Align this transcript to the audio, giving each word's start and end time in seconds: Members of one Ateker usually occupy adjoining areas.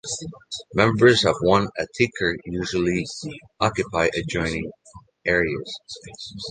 Members 0.73 1.25
of 1.25 1.35
one 1.41 1.67
Ateker 1.79 2.33
usually 2.45 3.05
occupy 3.61 4.09
adjoining 4.17 4.71
areas. 5.27 5.79